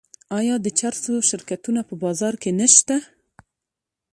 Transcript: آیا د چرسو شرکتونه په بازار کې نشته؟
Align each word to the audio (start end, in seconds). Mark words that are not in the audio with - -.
آیا 0.37 0.55
د 0.61 0.67
چرسو 0.79 1.13
شرکتونه 1.29 1.81
په 1.87 1.93
بازار 2.03 2.33
کې 2.41 2.51
نشته؟ 2.59 2.95